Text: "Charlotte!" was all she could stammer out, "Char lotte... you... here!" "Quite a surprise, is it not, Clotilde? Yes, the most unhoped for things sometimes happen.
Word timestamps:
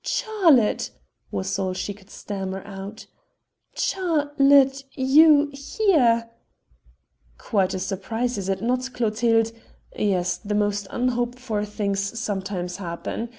"Charlotte!" 0.03 0.89
was 1.29 1.59
all 1.59 1.73
she 1.73 1.93
could 1.93 2.09
stammer 2.09 2.63
out, 2.65 3.05
"Char 3.75 4.31
lotte... 4.39 4.83
you... 4.93 5.51
here!" 5.53 6.27
"Quite 7.37 7.75
a 7.75 7.79
surprise, 7.79 8.35
is 8.39 8.49
it 8.49 8.63
not, 8.63 8.93
Clotilde? 8.95 9.51
Yes, 9.95 10.37
the 10.37 10.55
most 10.55 10.87
unhoped 10.89 11.37
for 11.37 11.63
things 11.65 12.17
sometimes 12.19 12.77
happen. 12.77 13.29